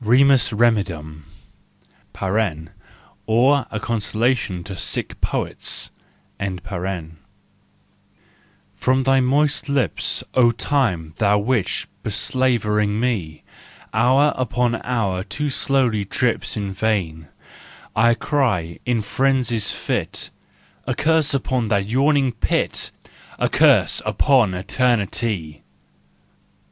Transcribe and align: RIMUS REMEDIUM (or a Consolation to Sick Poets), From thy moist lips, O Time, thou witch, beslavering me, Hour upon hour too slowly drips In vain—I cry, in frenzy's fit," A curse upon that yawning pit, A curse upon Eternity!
RIMUS 0.00 0.52
REMEDIUM 0.52 1.24
(or 3.26 3.66
a 3.70 3.78
Consolation 3.78 4.64
to 4.64 4.74
Sick 4.76 5.14
Poets), 5.20 5.92
From 8.74 9.02
thy 9.04 9.20
moist 9.20 9.68
lips, 9.68 10.24
O 10.34 10.50
Time, 10.50 11.12
thou 11.18 11.38
witch, 11.38 11.86
beslavering 12.02 12.98
me, 12.98 13.44
Hour 13.94 14.34
upon 14.36 14.80
hour 14.84 15.22
too 15.22 15.50
slowly 15.50 16.04
drips 16.04 16.56
In 16.56 16.72
vain—I 16.72 18.14
cry, 18.14 18.80
in 18.84 19.02
frenzy's 19.02 19.70
fit," 19.70 20.30
A 20.88 20.96
curse 20.96 21.32
upon 21.32 21.68
that 21.68 21.86
yawning 21.86 22.32
pit, 22.32 22.90
A 23.38 23.48
curse 23.48 24.02
upon 24.04 24.52
Eternity! 24.52 25.62